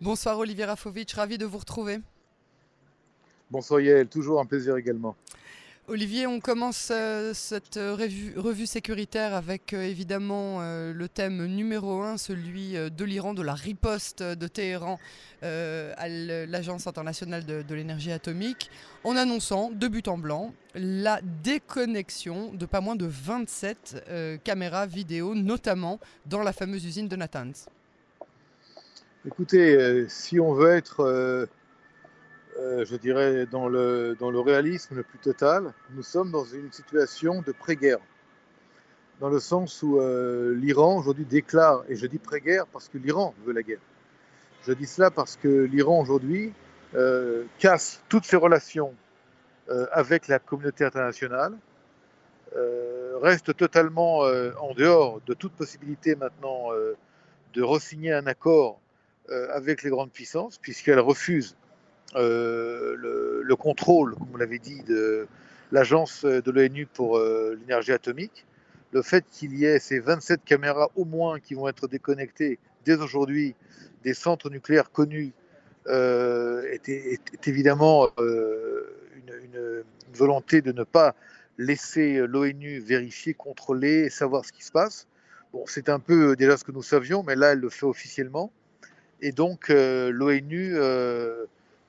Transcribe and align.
Bonsoir 0.00 0.38
Olivier 0.38 0.66
Rafovic, 0.66 1.12
ravi 1.12 1.38
de 1.38 1.46
vous 1.46 1.56
retrouver. 1.56 2.00
Bonsoir 3.50 3.80
Yael, 3.80 4.08
toujours 4.08 4.40
un 4.40 4.44
plaisir 4.44 4.76
également. 4.76 5.16
Olivier, 5.88 6.26
on 6.26 6.40
commence 6.40 6.88
euh, 6.92 7.32
cette 7.32 7.76
revue, 7.76 8.66
sécuritaire 8.66 9.34
avec 9.34 9.72
euh, 9.72 9.82
évidemment 9.82 10.58
euh, 10.60 10.92
le 10.92 11.08
thème 11.08 11.46
numéro 11.46 12.02
un, 12.02 12.18
celui 12.18 12.72
de 12.72 13.04
l'Iran, 13.04 13.34
de 13.34 13.42
la 13.42 13.54
riposte 13.54 14.22
de 14.22 14.48
Téhéran 14.48 14.98
à 15.42 16.08
l'Agence 16.08 16.88
internationale 16.88 17.46
de, 17.46 17.74
l'énergie 17.74 18.10
atomique, 18.10 18.68
en 19.04 19.16
annonçant 19.16 19.70
de 19.70 19.86
but 19.86 20.08
en 20.08 20.18
blanc 20.18 20.52
la 20.74 21.20
déconnexion 21.44 22.52
de 22.52 22.66
pas 22.66 22.80
moins 22.80 22.96
de 22.96 23.06
27 23.06 24.40
caméras 24.42 24.86
vidéo, 24.86 25.36
notamment 25.36 26.00
dans 26.24 26.42
la 26.42 26.52
fameuse 26.52 26.84
usine 26.84 27.06
de 27.06 27.14
Natanz. 27.14 27.68
Écoutez, 29.26 30.06
si 30.08 30.38
on 30.38 30.54
veut 30.54 30.70
être 30.70 31.48
euh, 32.58 32.86
je 32.86 32.96
dirais, 32.96 33.46
dans 33.46 33.68
le, 33.68 34.16
dans 34.18 34.30
le 34.30 34.40
réalisme 34.40 34.94
le 34.94 35.02
plus 35.02 35.18
total, 35.18 35.74
nous 35.90 36.02
sommes 36.02 36.30
dans 36.30 36.44
une 36.44 36.72
situation 36.72 37.42
de 37.42 37.52
pré-guerre. 37.52 37.98
Dans 39.20 39.28
le 39.28 39.40
sens 39.40 39.82
où 39.82 39.98
euh, 39.98 40.54
l'Iran 40.54 40.98
aujourd'hui 40.98 41.24
déclare, 41.24 41.84
et 41.88 41.96
je 41.96 42.06
dis 42.06 42.18
pré-guerre 42.18 42.66
parce 42.66 42.88
que 42.88 42.96
l'Iran 42.98 43.34
veut 43.44 43.52
la 43.52 43.62
guerre. 43.62 43.80
Je 44.66 44.72
dis 44.72 44.86
cela 44.86 45.10
parce 45.10 45.36
que 45.36 45.64
l'Iran 45.64 46.00
aujourd'hui 46.00 46.52
euh, 46.94 47.44
casse 47.58 48.02
toutes 48.08 48.24
ses 48.24 48.36
relations 48.36 48.94
avec 49.90 50.28
la 50.28 50.38
communauté 50.38 50.84
internationale, 50.84 51.52
reste 53.20 53.56
totalement 53.56 54.20
en 54.20 54.74
dehors 54.74 55.20
de 55.26 55.34
toute 55.34 55.54
possibilité 55.54 56.14
maintenant 56.14 56.68
de 57.52 57.62
re-signer 57.64 58.12
un 58.12 58.28
accord 58.28 58.78
avec 59.28 59.82
les 59.82 59.90
grandes 59.90 60.12
puissances, 60.12 60.58
puisqu'elle 60.58 61.00
refuse 61.00 61.56
euh, 62.14 62.94
le, 63.42 63.56
contrôle, 63.56 64.14
comme 64.14 64.28
vous 64.30 64.36
l'avez 64.36 64.58
dit, 64.58 64.82
de 64.82 65.26
l'agence 65.72 66.24
de 66.24 66.50
l'ONU 66.50 66.86
pour 66.86 67.16
euh, 67.16 67.58
l'énergie 67.60 67.92
atomique, 67.92 68.44
le 68.92 69.02
fait 69.02 69.24
qu'il 69.30 69.58
y 69.58 69.64
ait 69.64 69.78
ces 69.78 69.98
27 69.98 70.44
caméras 70.44 70.90
au 70.94 71.04
moins 71.04 71.40
qui 71.40 71.54
vont 71.54 71.68
être 71.68 71.88
déconnectées 71.88 72.58
dès 72.84 72.96
aujourd'hui 72.96 73.54
des 74.04 74.14
centres 74.14 74.50
nucléaires 74.50 74.90
connus 74.90 75.32
euh, 75.88 76.62
est, 76.86 77.48
évidemment 77.48 78.08
une, 78.18 79.84
volonté 80.14 80.62
de 80.62 80.72
ne 80.72 80.84
pas 80.84 81.14
laisser 81.58 82.18
l'ONU 82.26 82.78
vérifier, 82.78 83.34
contrôler 83.34 84.04
et 84.04 84.10
savoir 84.10 84.44
ce 84.44 84.52
qui 84.52 84.64
se 84.64 84.72
passe. 84.72 85.08
Bon, 85.52 85.64
c'est 85.66 85.88
un 85.88 85.98
peu 85.98 86.36
déjà 86.36 86.56
ce 86.56 86.64
que 86.64 86.72
nous 86.72 86.82
savions, 86.82 87.22
mais 87.22 87.34
là, 87.34 87.52
elle 87.52 87.60
le 87.60 87.70
fait 87.70 87.86
officiellement. 87.86 88.52
Et 89.20 89.32
donc, 89.32 89.68
l'ONU 89.68 90.76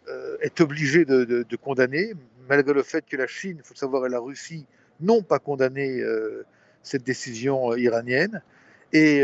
euh, 0.10 0.38
est 0.40 0.62
obligé 0.62 1.04
de, 1.04 1.56
condamner, 1.58 2.14
malgré 2.48 2.74
le 2.74 2.84
fait 2.84 3.06
que 3.06 3.18
la 3.18 3.28
Chine, 3.28 3.58
il 3.60 3.64
faut 3.64 3.74
le 3.74 3.80
savoir, 3.80 4.06
et 4.06 4.10
la 4.10 4.20
Russie 4.20 4.66
n'ont 5.02 5.22
pas 5.22 5.38
condamné 5.38 6.00
euh, 6.00 6.46
cette 6.82 7.04
décision 7.04 7.74
euh, 7.74 7.80
iranienne. 7.80 8.42
Et 8.94 9.22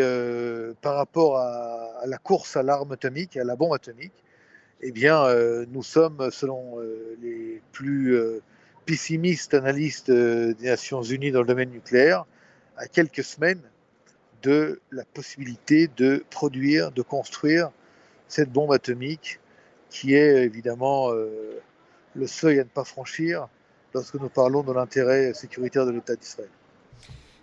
par 0.81 0.95
rapport 0.95 1.37
à, 1.37 2.01
la 2.05 2.17
course 2.17 2.57
à 2.57 2.63
l'arme 2.63 2.91
atomique, 2.91 3.37
à 3.37 3.45
la 3.45 3.55
bombe 3.55 3.73
atomique, 3.73 4.11
eh 4.81 4.91
bien, 4.91 5.25
nous 5.71 5.83
sommes, 5.83 6.29
selon 6.31 6.79
les 7.21 7.61
plus 7.71 8.19
pessimistes 8.85 9.53
analystes 9.53 10.11
des 10.11 10.65
Nations 10.65 11.01
Unies 11.01 11.31
dans 11.31 11.39
le 11.39 11.47
domaine 11.47 11.69
nucléaire, 11.69 12.25
à 12.75 12.87
quelques 12.87 13.23
semaines 13.23 13.61
de 14.41 14.81
la 14.91 15.05
possibilité 15.05 15.89
de 15.95 16.25
produire, 16.29 16.91
de 16.91 17.01
construire 17.01 17.71
cette 18.33 18.51
bombe 18.51 18.71
atomique 18.73 19.39
qui 19.89 20.15
est 20.15 20.43
évidemment 20.43 21.11
euh, 21.11 21.61
le 22.15 22.25
seuil 22.25 22.59
à 22.59 22.63
ne 22.63 22.69
pas 22.69 22.83
franchir 22.83 23.47
lorsque 23.93 24.15
nous 24.15 24.29
parlons 24.29 24.63
de 24.63 24.73
l'intérêt 24.73 25.35
sécuritaire 25.35 25.85
de 25.85 25.91
l'État 25.91 26.15
d'Israël. 26.15 26.49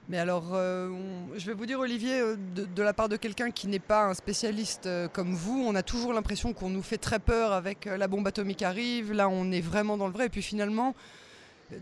Mais 0.08 0.18
alors, 0.18 0.50
euh, 0.54 0.90
je 1.36 1.46
vais 1.46 1.52
vous 1.54 1.66
dire, 1.66 1.78
Olivier, 1.78 2.18
euh, 2.18 2.36
de, 2.36 2.82
la 2.82 2.92
part 2.92 3.08
de 3.08 3.16
quelqu'un 3.16 3.52
qui 3.52 3.68
n'est 3.68 3.78
pas 3.78 4.06
un 4.06 4.14
spécialiste 4.14 4.88
comme 5.12 5.32
vous, 5.32 5.64
on 5.64 5.76
a 5.76 5.84
toujours 5.84 6.12
l'impression 6.12 6.52
qu'on 6.52 6.70
nous 6.70 6.82
fait 6.82 6.98
très 6.98 7.20
peur 7.20 7.52
avec 7.52 7.84
la 7.84 8.08
bombe 8.08 8.26
atomique 8.26 8.62
arrive. 8.62 9.12
Là, 9.12 9.28
on 9.28 9.52
est 9.52 9.60
vraiment 9.60 9.96
dans 9.96 10.08
le 10.08 10.12
vrai. 10.12 10.26
Et 10.26 10.28
puis 10.28 10.42
finalement, 10.42 10.96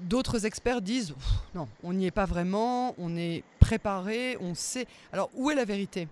d'autres 0.03 0.45
experts 0.45 0.83
disent 0.83 1.15
non, 1.55 1.67
on 1.83 1.95
n'y 1.95 2.07
est 2.07 2.11
pas 2.11 2.27
vraiment, 2.27 2.95
on 2.99 3.17
est 3.17 3.43
préparé, 3.59 4.37
on 4.43 4.55
sait. 4.55 4.87
Alors, 5.15 5.31
où 5.35 5.51
est 5.51 5.55
la 5.55 5.65
vérité? 5.65 6.09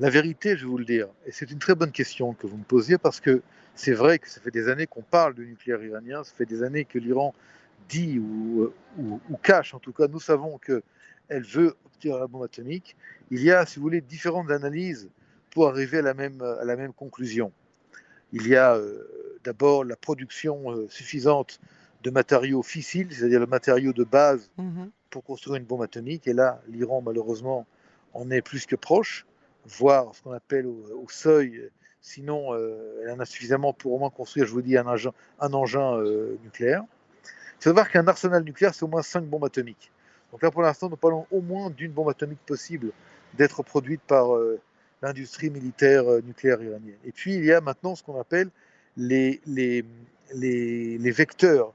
La 0.00 0.10
vérité, 0.10 0.56
je 0.56 0.64
vais 0.64 0.70
vous 0.70 0.78
le 0.78 0.84
dire, 0.84 1.08
et 1.26 1.32
c'est 1.32 1.50
une 1.50 1.58
très 1.58 1.74
bonne 1.74 1.90
question 1.90 2.32
que 2.32 2.46
vous 2.46 2.56
me 2.56 2.64
posiez 2.64 2.98
parce 2.98 3.20
que 3.20 3.42
c'est 3.74 3.92
vrai 3.92 4.18
que 4.18 4.28
ça 4.28 4.40
fait 4.40 4.50
des 4.50 4.68
années 4.68 4.86
qu'on 4.86 5.02
parle 5.02 5.34
du 5.34 5.46
nucléaire 5.46 5.82
iranien, 5.82 6.24
ça 6.24 6.32
fait 6.36 6.46
des 6.46 6.62
années 6.62 6.84
que 6.84 6.98
l'Iran 6.98 7.34
dit 7.88 8.18
ou, 8.18 8.72
cache, 9.42 9.74
en 9.74 9.78
tout 9.78 9.92
cas, 9.92 10.08
nous 10.08 10.20
savons 10.20 10.58
qu'elle 10.58 11.42
veut 11.42 11.76
obtenir 11.86 12.18
la 12.18 12.26
bombe 12.26 12.42
atomique. 12.42 12.96
Il 13.30 13.42
y 13.42 13.50
a, 13.50 13.64
si 13.66 13.76
vous 13.76 13.82
voulez, 13.82 14.00
différentes 14.00 14.50
analyses 14.50 15.08
pour 15.50 15.68
arriver 15.68 15.98
à 15.98 16.02
la 16.02 16.14
même, 16.14 16.42
à 16.42 16.64
la 16.64 16.76
même 16.76 16.92
conclusion. 16.92 17.52
Il 18.32 18.46
y 18.46 18.56
a 18.56 18.74
euh, 18.74 19.38
d'abord 19.44 19.84
la 19.84 19.96
production 19.96 20.70
euh, 20.70 20.86
suffisante 20.90 21.60
de 22.02 22.10
matériaux 22.10 22.62
fissiles, 22.62 23.08
c'est-à-dire 23.10 23.40
le 23.40 23.46
matériau 23.46 23.92
de 23.92 24.04
base 24.04 24.50
mmh 24.58 24.86
pour 25.10 25.24
construire 25.24 25.56
une 25.56 25.64
bombe 25.64 25.80
atomique. 25.80 26.28
Et 26.28 26.34
là, 26.34 26.60
l'Iran, 26.68 27.00
malheureusement, 27.00 27.66
en 28.12 28.30
est 28.30 28.42
plus 28.42 28.66
que 28.66 28.76
proche 28.76 29.24
voire 29.68 30.14
ce 30.14 30.22
qu'on 30.22 30.32
appelle 30.32 30.66
au, 30.66 31.06
seuil. 31.08 31.70
Sinon, 32.00 32.54
euh, 32.54 33.02
elle 33.02 33.10
en 33.12 33.20
a 33.20 33.24
suffisamment 33.24 33.72
pour 33.72 33.92
au 33.92 33.98
moins 33.98 34.10
construire, 34.10 34.46
je 34.46 34.52
vous 34.52 34.62
dis, 34.62 34.76
un 34.76 34.86
engin, 34.86 35.94
euh, 35.98 36.36
nucléaire. 36.42 36.84
Il 37.24 37.62
faut 37.62 37.70
savoir 37.70 37.90
qu'un 37.90 38.06
arsenal 38.06 38.44
nucléaire, 38.44 38.74
c'est 38.74 38.84
au 38.84 38.88
moins 38.88 39.02
5 39.02 39.24
bombes 39.24 39.44
atomiques. 39.44 39.90
Donc 40.32 40.42
là, 40.42 40.50
pour 40.50 40.62
l'instant, 40.62 40.88
nous 40.88 40.96
parlons 40.96 41.26
au 41.30 41.40
moins 41.40 41.70
d'une 41.70 41.92
bombe 41.92 42.08
atomique 42.08 42.40
possible 42.46 42.92
d'être 43.34 43.62
produite 43.62 44.00
par 44.02 44.34
euh, 44.34 44.60
l'industrie 45.02 45.50
militaire 45.50 46.04
nucléaire 46.24 46.62
iranienne. 46.62 46.98
Et 47.04 47.12
puis, 47.12 47.34
il 47.34 47.44
y 47.44 47.52
a 47.52 47.60
maintenant 47.60 47.94
ce 47.94 48.02
qu'on 48.02 48.18
appelle 48.18 48.50
les, 48.96 49.84
vecteurs, 51.10 51.72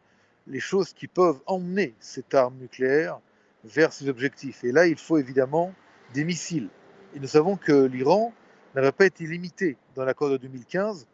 les 0.47 0.59
choses 0.59 0.93
qui 0.93 1.07
peuvent 1.07 1.39
emmener 1.45 1.93
cette 1.99 2.33
arme 2.33 2.55
nucléaire 2.59 3.19
vers 3.63 3.93
ses 3.93 4.09
objectifs. 4.09 4.63
Et 4.63 4.71
là, 4.71 4.87
il 4.87 4.97
faut 4.97 5.17
évidemment 5.17 5.73
des 6.13 6.25
missiles. 6.25 6.69
Et 7.15 7.19
nous 7.19 7.27
savons 7.27 7.57
que 7.57 7.85
l'Iran 7.85 8.33
n'avait 8.75 8.91
pas 8.91 9.05
été 9.05 9.25
limité 9.25 9.77
dans 9.95 10.03
l'accord 10.03 10.29
de 10.29 10.37
2015 10.37 11.05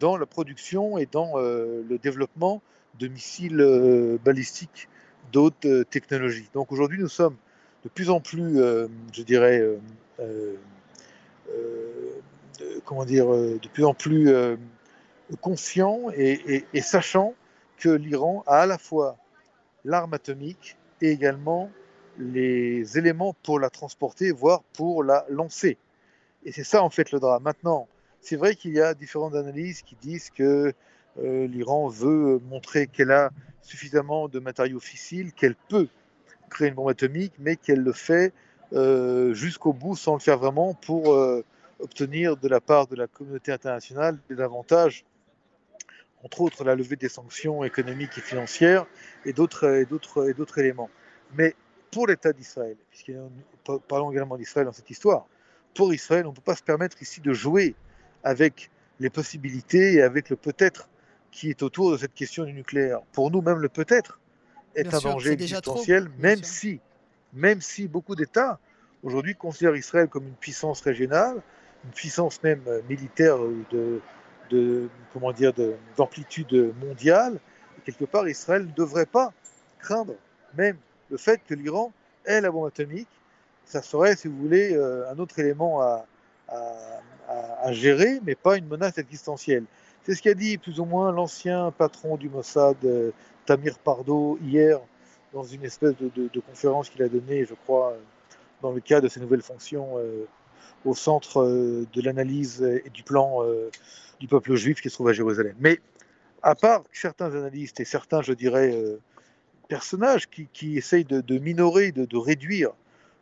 dans 0.00 0.16
la 0.16 0.26
production 0.26 0.98
et 0.98 1.06
dans 1.06 1.32
euh, 1.36 1.82
le 1.88 1.98
développement 1.98 2.62
de 2.98 3.08
missiles 3.08 3.60
euh, 3.60 4.18
balistiques 4.24 4.88
d'autres 5.32 5.68
euh, 5.68 5.84
technologies. 5.84 6.48
Donc 6.54 6.72
aujourd'hui, 6.72 6.98
nous 6.98 7.08
sommes 7.08 7.36
de 7.84 7.88
plus 7.90 8.08
en 8.08 8.20
plus, 8.20 8.56
je 9.12 9.22
dirais, 9.24 9.62
comment 12.86 13.04
dire, 13.04 13.26
de 13.28 13.68
plus 13.74 13.84
en 13.84 13.92
plus 13.92 14.34
conscients 15.42 16.06
et, 16.16 16.64
et 16.72 16.80
sachant 16.80 17.34
que 17.76 17.90
l'Iran 17.90 18.42
a 18.46 18.60
à 18.60 18.66
la 18.66 18.78
fois 18.78 19.18
l'arme 19.84 20.14
atomique 20.14 20.78
et 21.02 21.10
également 21.10 21.70
les 22.18 22.98
éléments 22.98 23.34
pour 23.42 23.58
la 23.58 23.70
transporter, 23.70 24.32
voire 24.32 24.62
pour 24.74 25.02
la 25.02 25.24
lancer. 25.28 25.78
Et 26.44 26.52
c'est 26.52 26.64
ça 26.64 26.82
en 26.82 26.90
fait 26.90 27.10
le 27.12 27.20
drame. 27.20 27.42
Maintenant, 27.42 27.88
c'est 28.20 28.36
vrai 28.36 28.54
qu'il 28.54 28.72
y 28.72 28.80
a 28.80 28.94
différentes 28.94 29.34
analyses 29.34 29.82
qui 29.82 29.96
disent 29.96 30.30
que 30.30 30.72
euh, 31.22 31.46
l'Iran 31.46 31.88
veut 31.88 32.40
montrer 32.48 32.86
qu'elle 32.86 33.10
a 33.10 33.30
suffisamment 33.62 34.28
de 34.28 34.38
matériaux 34.38 34.80
fissiles, 34.80 35.32
qu'elle 35.32 35.54
peut 35.54 35.88
créer 36.50 36.68
une 36.68 36.74
bombe 36.74 36.88
atomique, 36.88 37.32
mais 37.38 37.56
qu'elle 37.56 37.80
le 37.80 37.92
fait 37.92 38.32
euh, 38.72 39.34
jusqu'au 39.34 39.72
bout 39.72 39.96
sans 39.96 40.14
le 40.14 40.20
faire 40.20 40.38
vraiment 40.38 40.74
pour 40.74 41.12
euh, 41.12 41.44
obtenir 41.80 42.36
de 42.36 42.48
la 42.48 42.60
part 42.60 42.86
de 42.86 42.96
la 42.96 43.06
communauté 43.06 43.52
internationale 43.52 44.18
des 44.28 44.40
avantages, 44.40 45.04
entre 46.22 46.40
autres 46.40 46.64
la 46.64 46.74
levée 46.74 46.96
des 46.96 47.08
sanctions 47.08 47.64
économiques 47.64 48.16
et 48.16 48.20
financières 48.20 48.86
et 49.24 49.32
d'autres 49.32 49.84
éléments. 50.56 50.90
Mais 51.36 51.54
pour 51.94 52.08
l'État 52.08 52.32
d'Israël, 52.32 52.76
puisqu'nous 52.90 53.30
parlons 53.86 54.10
également 54.10 54.36
d'Israël 54.36 54.66
dans 54.66 54.72
cette 54.72 54.90
histoire, 54.90 55.26
pour 55.74 55.94
Israël, 55.94 56.26
on 56.26 56.30
ne 56.30 56.34
peut 56.34 56.42
pas 56.42 56.56
se 56.56 56.62
permettre 56.62 57.00
ici 57.00 57.20
de 57.20 57.32
jouer 57.32 57.76
avec 58.24 58.68
les 58.98 59.10
possibilités 59.10 59.94
et 59.94 60.02
avec 60.02 60.28
le 60.28 60.34
peut-être 60.34 60.88
qui 61.30 61.50
est 61.50 61.62
autour 61.62 61.92
de 61.92 61.96
cette 61.96 62.12
question 62.12 62.42
du 62.44 62.52
nucléaire. 62.52 63.00
Pour 63.12 63.30
nous, 63.30 63.42
même 63.42 63.58
le 63.58 63.68
peut-être 63.68 64.18
est 64.74 64.92
un 64.92 64.98
danger 64.98 65.30
existentiel, 65.30 66.10
même 66.18 66.42
si, 66.42 66.80
même 67.32 67.60
si 67.60 67.86
beaucoup 67.86 68.16
d'États 68.16 68.58
aujourd'hui 69.04 69.36
considèrent 69.36 69.76
Israël 69.76 70.08
comme 70.08 70.26
une 70.26 70.34
puissance 70.34 70.80
régionale, 70.80 71.40
une 71.84 71.92
puissance 71.92 72.42
même 72.42 72.62
euh, 72.66 72.80
militaire 72.88 73.38
de, 73.70 74.00
de 74.50 74.88
comment 75.12 75.30
dire 75.30 75.52
d'amplitude 75.96 76.74
mondiale. 76.80 77.38
quelque 77.84 78.04
part, 78.04 78.28
Israël 78.28 78.66
ne 78.66 78.72
devrait 78.72 79.06
pas 79.06 79.32
craindre 79.78 80.14
même 80.56 80.76
le 81.10 81.16
fait 81.16 81.40
que 81.46 81.54
l'Iran 81.54 81.92
ait 82.24 82.40
la 82.40 82.50
bombe 82.50 82.66
atomique, 82.66 83.08
ça 83.64 83.82
serait, 83.82 84.16
si 84.16 84.28
vous 84.28 84.36
voulez, 84.36 84.74
euh, 84.74 85.10
un 85.10 85.18
autre 85.18 85.38
élément 85.38 85.80
à, 85.80 86.06
à, 87.62 87.72
gérer, 87.72 88.20
mais 88.24 88.34
pas 88.34 88.56
une 88.56 88.66
menace 88.66 88.98
existentielle. 88.98 89.64
C'est 90.02 90.14
ce 90.14 90.22
qu'a 90.22 90.34
dit 90.34 90.58
plus 90.58 90.80
ou 90.80 90.84
moins 90.84 91.12
l'ancien 91.12 91.70
patron 91.70 92.16
du 92.16 92.28
Mossad, 92.28 92.76
euh, 92.84 93.10
Tamir 93.46 93.78
Pardo, 93.78 94.38
hier, 94.42 94.78
dans 95.32 95.44
une 95.44 95.64
espèce 95.64 95.94
de, 95.96 96.40
conférence 96.40 96.90
qu'il 96.90 97.02
a 97.02 97.08
donnée, 97.08 97.44
je 97.44 97.54
crois, 97.54 97.96
dans 98.62 98.72
le 98.72 98.80
cadre 98.80 99.04
de 99.04 99.08
ses 99.08 99.20
nouvelles 99.20 99.42
fonctions 99.42 99.98
euh, 99.98 100.26
au 100.84 100.94
centre 100.94 101.42
euh, 101.42 101.86
de 101.92 102.02
l'analyse 102.02 102.62
et 102.62 102.90
du 102.90 103.02
plan 103.02 103.42
du 104.20 104.28
peuple 104.28 104.54
juif 104.54 104.80
qui 104.80 104.90
se 104.90 104.94
trouve 104.94 105.08
à 105.08 105.12
Jérusalem. 105.12 105.54
Mais 105.58 105.80
à 106.42 106.54
part 106.54 106.84
certains 106.92 107.34
analystes 107.34 107.80
et 107.80 107.84
certains, 107.84 108.22
je 108.22 108.32
dirais, 108.32 108.78
personnages 109.68 110.28
qui, 110.28 110.48
qui 110.52 110.76
essayent 110.76 111.04
de, 111.04 111.38
minorer, 111.38 111.92
de, 111.92 112.04
de 112.04 112.16
réduire 112.16 112.70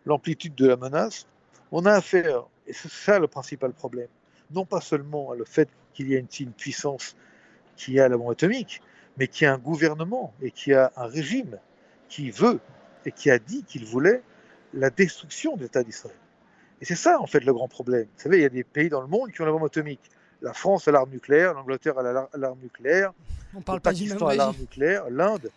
l'amplitude 0.07 0.55
de 0.55 0.67
la 0.67 0.77
menace, 0.77 1.27
on 1.71 1.87
a 1.87 1.93
affaire, 1.93 2.45
et 2.67 2.73
c'est 2.73 2.91
ça 2.91 3.19
le 3.19 3.27
principal 3.27 3.73
problème, 3.73 4.09
non 4.51 4.65
pas 4.65 4.81
seulement 4.81 5.33
le 5.33 5.45
fait 5.45 5.69
qu'il 5.95 6.09
y 6.09 6.15
ait 6.15 6.25
une, 6.41 6.53
puissance 6.53 7.17
qui 7.77 7.99
a 8.01 8.09
la 8.09 8.17
bombe 8.17 8.33
atomique, 8.33 8.83
mais 9.17 9.29
qui 9.29 9.45
a 9.45 9.53
un 9.53 9.59
gouvernement 9.59 10.33
et 10.43 10.51
qui 10.51 10.73
a 10.73 10.93
un 10.97 11.07
régime 11.07 11.59
qui 12.09 12.31
veut 12.31 12.61
et 13.05 13.13
qui 13.13 13.31
a 13.31 13.39
dit 13.39 13.65
qu'il 13.65 13.85
voulait 13.85 14.23
la 14.75 14.91
destruction 14.91 15.57
de 15.57 15.63
l'État 15.63 15.83
d'Israël. 15.83 16.17
Et 16.81 16.85
c'est 16.85 16.97
ça, 16.97 17.21
en 17.21 17.27
fait, 17.27 17.41
le 17.41 17.53
grand 17.53 17.69
problème. 17.69 18.07
Vous 18.17 18.23
savez, 18.23 18.39
il 18.39 18.43
y 18.43 18.47
a 18.47 18.49
des 18.49 18.65
pays 18.65 18.89
dans 18.89 19.01
le 19.01 19.07
monde 19.07 19.31
qui 19.31 19.41
ont 19.41 19.45
la 19.45 19.53
bombe 19.53 19.65
atomique. 19.65 20.01
La 20.41 20.53
France 20.53 20.89
a 20.89 20.93
l'arme 20.93 21.11
nucléaire, 21.11 21.55
l'Angleterre 21.55 21.99
a 21.99 22.29
l'arme 22.37 22.59
nucléaire, 22.61 23.13
On 23.55 23.61
parle 23.61 23.79
le 23.79 23.83
pas 23.83 23.91
Pakistan 23.91 24.27
a 24.27 24.35
l'arme 24.35 24.57
nucléaire, 24.59 25.09
l'Inde. 25.09 25.51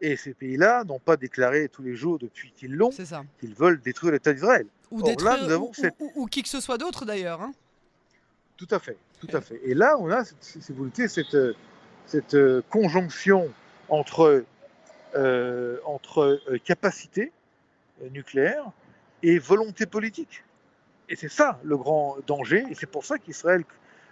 Et 0.00 0.16
ces 0.16 0.32
pays-là 0.32 0.84
n'ont 0.84 0.98
pas 0.98 1.16
déclaré 1.16 1.68
tous 1.68 1.82
les 1.82 1.94
jours 1.94 2.18
depuis 2.18 2.52
qu'ils 2.52 2.74
l'ont 2.74 2.90
qu'ils 2.90 3.54
veulent 3.54 3.80
détruire 3.80 4.12
l'État 4.12 4.32
d'Israël. 4.32 4.66
Ou, 4.90 5.02
détruire, 5.02 5.36
là, 5.36 5.44
nous 5.44 5.52
avons 5.52 5.70
ou, 6.16 6.26
qui 6.26 6.42
que 6.42 6.48
ce 6.48 6.60
soit 6.60 6.78
d'autre 6.78 7.04
d'ailleurs. 7.04 7.42
Hein. 7.42 7.52
Tout 8.56 8.68
à 8.70 8.78
fait, 8.78 8.96
tout 9.20 9.28
à 9.32 9.40
fait. 9.40 9.60
Et 9.64 9.74
là, 9.74 9.96
on 9.98 10.10
a, 10.10 10.24
si 10.40 10.60
vous 10.70 10.84
voulez, 10.84 11.08
cette, 11.08 11.36
cette 12.06 12.34
euh, 12.34 12.62
conjonction 12.68 13.48
entre, 13.88 14.44
euh, 15.14 15.78
entre 15.84 16.40
euh, 16.48 16.58
capacité 16.64 17.32
nucléaire 18.12 18.64
et 19.22 19.38
volonté 19.38 19.86
politique. 19.86 20.42
Et 21.08 21.16
c'est 21.16 21.28
ça 21.28 21.60
le 21.62 21.76
grand 21.76 22.16
danger. 22.26 22.64
Et 22.70 22.74
c'est 22.74 22.86
pour 22.86 23.04
ça 23.04 23.18
qu'Israël 23.18 23.64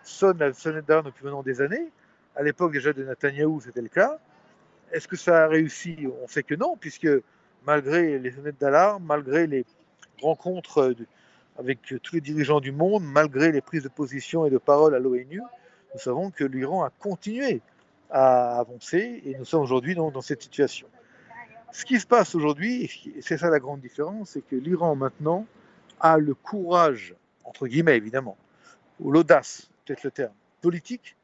sonne 0.04 0.38
la 0.38 0.52
sonnette 0.52 0.86
d'alarme 0.86 1.06
depuis 1.06 1.24
maintenant 1.24 1.42
des 1.42 1.60
années. 1.60 1.90
À 2.36 2.42
l'époque 2.42 2.72
déjà 2.72 2.92
de 2.92 3.02
Netanyahou, 3.02 3.60
c'était 3.60 3.82
le 3.82 3.88
cas. 3.88 4.18
Est-ce 4.92 5.08
que 5.08 5.16
ça 5.16 5.44
a 5.44 5.48
réussi? 5.48 6.06
On 6.22 6.28
sait 6.28 6.42
que 6.42 6.54
non, 6.54 6.76
puisque 6.76 7.08
malgré 7.66 8.18
les 8.18 8.30
sonnettes 8.30 8.60
d'alarme, 8.60 9.04
malgré 9.04 9.46
les 9.46 9.64
rencontres 10.22 10.78
euh, 10.78 10.94
avec 11.58 11.80
tous 12.02 12.14
les 12.14 12.20
dirigeants 12.20 12.60
du 12.60 12.72
monde, 12.72 13.02
malgré 13.04 13.52
les 13.52 13.60
prises 13.60 13.82
de 13.82 13.88
position 13.88 14.46
et 14.46 14.50
de 14.50 14.58
parole 14.58 14.94
à 14.94 14.98
l'ONU, 14.98 15.42
nous 15.94 16.00
savons 16.00 16.30
que 16.30 16.44
l'Iran 16.44 16.84
a 16.84 16.90
continué 16.90 17.60
à 18.10 18.58
avancer 18.60 19.22
et 19.24 19.36
nous 19.36 19.44
sommes 19.44 19.62
aujourd'hui 19.62 19.94
dans, 19.94 20.10
dans, 20.10 20.20
cette 20.20 20.42
situation. 20.42 20.86
Ce 21.72 21.84
qui 21.84 22.00
se 22.00 22.06
passe 22.06 22.34
aujourd'hui, 22.34 22.84
et 23.16 23.22
c'est 23.22 23.36
ça 23.36 23.50
la 23.50 23.58
grande 23.58 23.80
différence, 23.80 24.30
c'est 24.30 24.46
que 24.46 24.56
l'Iran 24.56 24.94
maintenant 24.96 25.46
a 26.00 26.16
le 26.16 26.34
courage, 26.34 27.14
entre 27.44 27.66
guillemets 27.66 27.96
évidemment, 27.96 28.36
ou 29.00 29.10
l'audace, 29.10 29.68
peut-être 29.84 30.04
le 30.04 30.10
terme, 30.10 30.32
politique, 30.62 31.16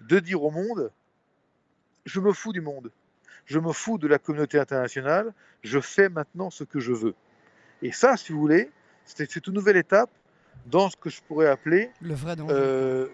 de 0.00 0.18
dire 0.18 0.42
au 0.42 0.50
monde, 0.50 0.90
je 2.04 2.18
me 2.18 2.32
fous 2.32 2.52
du 2.52 2.60
monde, 2.60 2.90
je 3.46 3.58
me 3.58 3.72
fous 3.72 3.98
de 3.98 4.06
la 4.06 4.18
communauté 4.18 4.58
internationale, 4.58 5.32
je 5.62 5.80
fais 5.80 6.08
maintenant 6.08 6.50
ce 6.50 6.64
que 6.64 6.80
je 6.80 6.92
veux. 6.92 7.14
Et 7.82 7.92
ça, 7.92 8.16
si 8.16 8.32
vous 8.32 8.40
voulez, 8.40 8.70
c'est 9.04 9.46
une 9.46 9.54
nouvelle 9.54 9.76
étape 9.76 10.10
dans 10.66 10.90
ce 10.90 10.96
que 10.96 11.10
je 11.10 11.20
pourrais 11.22 11.48
appeler 11.48 11.90
le, 12.00 12.14
vrai 12.14 12.36
euh, 12.48 13.08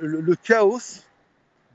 le, 0.00 0.36
chaos 0.36 1.02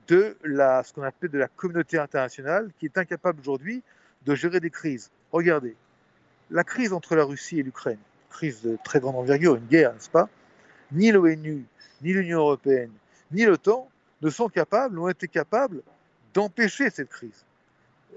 de 0.07 0.37
la, 0.43 0.83
ce 0.83 0.93
qu'on 0.93 1.03
appelle 1.03 1.29
de 1.29 1.37
la 1.37 1.47
communauté 1.47 1.97
internationale 1.97 2.71
qui 2.79 2.85
est 2.85 2.97
incapable 2.97 3.39
aujourd'hui 3.41 3.83
de 4.25 4.35
gérer 4.35 4.59
des 4.59 4.69
crises. 4.69 5.11
Regardez, 5.31 5.75
la 6.51 6.63
crise 6.63 6.93
entre 6.93 7.15
la 7.15 7.23
Russie 7.23 7.59
et 7.59 7.63
l'Ukraine, 7.63 7.99
crise 8.29 8.61
de 8.61 8.77
très 8.83 8.99
grande 8.99 9.15
envergure, 9.15 9.55
une 9.55 9.65
guerre, 9.65 9.93
n'est-ce 9.93 10.09
pas? 10.09 10.29
Ni 10.91 11.11
l'ONU, 11.11 11.65
ni 12.01 12.13
l'Union 12.13 12.39
européenne, 12.39 12.91
ni 13.31 13.43
l'OTAN 13.45 13.89
ne 14.21 14.29
sont 14.29 14.47
capables, 14.47 14.95
n'ont 14.95 15.09
été 15.09 15.27
capables 15.27 15.81
d'empêcher 16.33 16.89
cette 16.89 17.09
crise. 17.09 17.45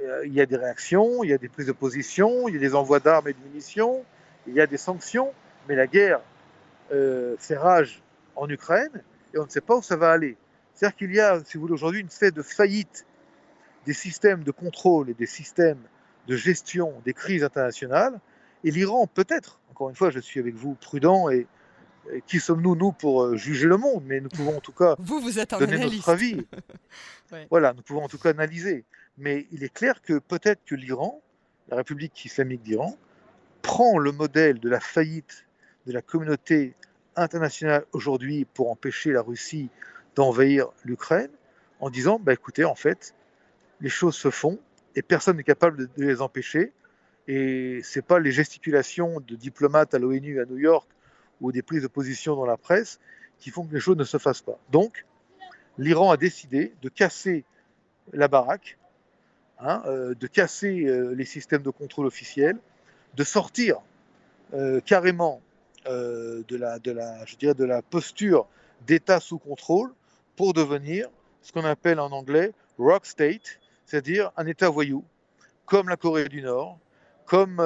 Euh, 0.03 0.27
il 0.27 0.33
y 0.33 0.41
a 0.41 0.47
des 0.47 0.56
réactions, 0.56 1.25
il 1.25 1.31
y 1.31 1.33
a 1.33 1.39
des 1.39 1.49
prises 1.49 1.67
de 1.67 1.73
position, 1.73 2.49
il 2.49 2.55
y 2.55 2.56
a 2.56 2.61
des 2.61 2.75
envois 2.75 3.00
d'armes 3.00 3.29
et 3.29 3.33
de 3.33 3.39
munitions, 3.49 4.05
il 4.47 4.55
y 4.55 4.61
a 4.61 4.67
des 4.67 4.77
sanctions, 4.77 5.33
mais 5.69 5.75
la 5.75 5.87
guerre 5.87 6.21
euh, 6.93 7.37
fait 7.39 7.56
rage 7.56 8.03
en 8.37 8.49
Ukraine 8.49 9.03
et 9.35 9.39
on 9.39 9.45
ne 9.45 9.50
sait 9.50 9.61
pas 9.61 9.77
où 9.77 9.83
ça 9.83 9.97
va 9.97 10.11
aller. 10.11 10.37
C'est-à-dire 10.75 10.97
qu'il 10.97 11.15
y 11.15 11.21
a, 11.21 11.43
si 11.45 11.56
vous 11.56 11.62
voulez, 11.62 11.75
aujourd'hui 11.75 12.00
une 12.00 12.06
espèce 12.06 12.33
de 12.33 12.43
faillite 12.43 13.05
des 13.87 13.93
systèmes 13.93 14.45
de 14.45 14.53
contrôle 14.53 15.11
et 15.11 15.15
des 15.15 15.27
systèmes 15.27 15.81
de 16.29 16.37
gestion 16.37 16.95
des 17.05 17.15
crises 17.15 17.43
internationales. 17.43 18.21
Et 18.62 18.71
l'Iran, 18.71 19.06
peut-être, 19.06 19.61
encore 19.71 19.89
une 19.89 19.97
fois, 19.97 20.11
je 20.11 20.21
suis 20.21 20.39
avec 20.39 20.55
vous 20.55 20.75
prudent 20.75 21.31
et, 21.31 21.47
qui 22.26 22.40
sommes-nous, 22.40 22.76
nous, 22.76 22.93
pour 22.93 23.25
euh, 23.25 23.37
juger 23.37 23.66
le 23.66 23.76
monde? 23.76 24.05
Mais 24.06 24.20
nous 24.20 24.28
pouvons 24.28 24.56
en 24.56 24.60
tout 24.60 24.72
cas 24.72 24.96
vous, 24.99 25.20
vous 25.20 25.38
êtes 25.38 25.50
donner 25.50 25.78
notre 25.78 26.08
avis. 26.08 26.46
Voilà, 27.50 27.75
nous 27.75 27.82
pouvons 27.82 28.05
en 28.05 28.08
tout 28.08 28.16
cas 28.16 28.31
analyser. 28.31 28.87
Mais 29.19 29.46
il 29.52 29.62
est 29.62 29.72
clair 29.72 30.00
que 30.00 30.19
peut-être 30.19 30.64
que 30.64 30.75
l'Iran, 30.75 31.20
la 31.69 31.76
République 31.76 32.25
islamique 32.25 32.62
d'Iran, 32.62 32.96
prend 33.60 33.99
le 33.99 34.12
modèle 34.12 34.60
de 34.60 34.70
la 34.70 34.81
faillite 34.81 35.46
de 35.87 35.93
la 35.93 36.00
communauté 36.00 36.75
internationale 37.16 37.84
aujourd'hui 37.93 38.46
pour 38.46 38.70
empêcher 38.70 39.12
la 39.12 39.20
Russie 39.20 39.69
d'envahir 40.14 40.69
l'Ukraine, 40.84 41.31
en 41.81 41.90
disant, 41.90 42.19
bah, 42.19 42.32
écoutez, 42.32 42.64
en 42.64 42.75
fait, 42.75 43.14
les 43.81 43.88
choses 43.88 44.16
se 44.16 44.31
font 44.31 44.58
et 44.96 45.02
personne 45.02 45.37
n'est 45.37 45.44
capable 45.44 45.76
de, 45.76 45.88
les 45.99 46.20
empêcher. 46.20 46.72
Et 47.26 47.81
ce 47.82 47.99
n'est 47.99 48.02
pas 48.02 48.19
les 48.19 48.32
gesticulations 48.32 49.20
de 49.20 49.37
diplomates 49.37 49.94
à 49.94 49.99
l'ONU 49.99 50.40
à 50.40 50.46
New 50.46 50.58
York 50.58 50.88
ou 51.40 51.52
des 51.52 51.62
prises 51.62 51.82
de 51.82 51.88
position 51.88 52.37
dans 52.37 52.46
la 52.46 52.56
presse 52.56 52.99
qui 53.38 53.50
font 53.50 53.64
que 53.64 53.75
les 53.75 53.81
choses 53.81 53.96
ne 53.96 54.05
se 54.05 54.19
fassent 54.19 54.43
pas. 54.43 54.58
Donc, 54.70 55.05
l'Iran 55.79 56.11
a 56.11 56.17
décidé 56.17 56.75
de 56.82 56.88
casser 56.88 57.44
la 58.12 58.26
baraque 58.26 58.79
Hein, 59.61 59.82
euh, 59.87 60.14
de 60.14 60.29
casser 60.29 60.85
euh, 60.85 61.12
les 61.17 61.25
systèmes 61.25 61.62
de 61.62 61.70
contrôle 61.70 62.06
officiels, 62.06 62.56
de 63.17 63.25
sortir 63.25 63.79
euh, 64.55 64.81
carrément 64.81 65.40
de, 65.87 66.56
la, 66.56 66.79
de, 66.79 66.90
la, 66.90 67.25
je 67.25 67.37
dirais 67.37 67.55
de 67.55 67.64
la 67.64 67.81
posture 67.81 68.46
d'État 68.87 69.20
sous 69.20 69.38
contrôle 69.38 69.90
pour 70.37 70.52
devenir 70.52 71.09
ce 71.40 71.50
qu'on 71.50 71.64
appelle 71.64 71.99
en 71.99 72.12
anglais 72.12 72.52
rock 72.76 73.07
state, 73.07 73.59
c'est-à-dire 73.87 74.30
un 74.37 74.47
État 74.47 74.68
voyou, 74.68 75.02
comme 75.64 75.88
la 75.88 75.97
Corée 75.97 76.28
du 76.28 76.42
Nord, 76.42 76.78
comme 77.25 77.57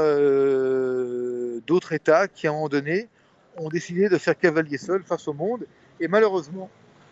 d'autres 1.67 1.93
États 1.93 2.29
qui, 2.29 2.47
à 2.47 2.51
un 2.51 2.53
moment 2.53 2.69
donné, 2.69 3.09
ont 3.57 3.69
décidé 3.69 4.09
de 4.09 4.19
faire 4.19 4.39
cavalier 4.39 4.79
seul 4.79 5.03
face 5.03 5.29
au 5.29 5.33
monde. 5.33 5.67
Et 6.01 6.09
malheureusement, 6.09 6.71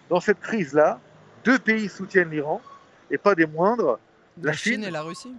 dans 0.08 0.20
cette 0.20 0.40
crise-là, 0.40 1.00
deux 1.44 1.58
pays 1.58 1.88
soutiennent 1.88 2.30
l'Iran, 2.30 2.60
et 3.10 3.18
pas 3.18 3.34
des 3.34 3.46
moindres, 3.46 3.98
la, 4.40 4.52
Chine, 4.52 4.84
et 4.84 4.90
la 4.90 5.02
Russie. 5.02 5.34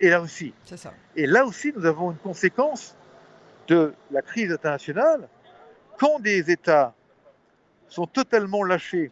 Et 0.00 0.10
la 0.10 0.18
Russie. 0.20 0.52
C'est 0.64 0.76
ça. 0.76 0.92
Et 1.16 1.26
là 1.26 1.44
aussi, 1.44 1.72
nous 1.74 1.84
avons 1.86 2.10
une 2.10 2.18
conséquence 2.18 2.96
de 3.68 3.92
la 4.10 4.22
crise 4.22 4.52
internationale. 4.52 5.28
Quand 5.98 6.20
des 6.20 6.50
États 6.50 6.94
sont 7.88 8.06
totalement 8.06 8.64
lâchés 8.64 9.10